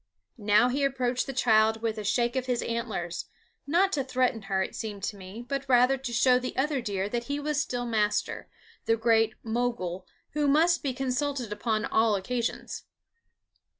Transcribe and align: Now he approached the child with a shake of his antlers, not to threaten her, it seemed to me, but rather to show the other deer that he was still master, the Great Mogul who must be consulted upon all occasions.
Now 0.39 0.67
he 0.69 0.83
approached 0.83 1.27
the 1.27 1.31
child 1.31 1.83
with 1.83 1.99
a 1.99 2.03
shake 2.03 2.35
of 2.35 2.47
his 2.47 2.63
antlers, 2.63 3.25
not 3.67 3.91
to 3.91 4.03
threaten 4.03 4.41
her, 4.49 4.63
it 4.63 4.73
seemed 4.75 5.03
to 5.03 5.15
me, 5.15 5.45
but 5.47 5.63
rather 5.69 5.95
to 5.95 6.11
show 6.11 6.39
the 6.39 6.57
other 6.57 6.81
deer 6.81 7.07
that 7.07 7.25
he 7.25 7.39
was 7.39 7.61
still 7.61 7.85
master, 7.85 8.49
the 8.85 8.97
Great 8.97 9.35
Mogul 9.43 10.07
who 10.31 10.47
must 10.47 10.81
be 10.81 10.91
consulted 10.95 11.53
upon 11.53 11.85
all 11.85 12.15
occasions. 12.15 12.85